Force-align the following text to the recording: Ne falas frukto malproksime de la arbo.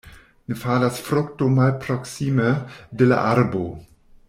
Ne 0.51 0.55
falas 0.61 1.01
frukto 1.07 1.51
malproksime 1.57 2.49
de 3.03 3.11
la 3.13 3.21
arbo. 3.37 3.63